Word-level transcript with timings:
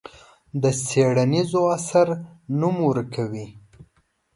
د 0.61 0.63
څېړنیز 0.87 1.51
اثر 1.75 2.07
نوم 2.59 2.75
ورکوي. 2.89 3.45